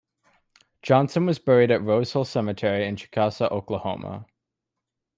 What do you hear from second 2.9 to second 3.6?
Chickasha,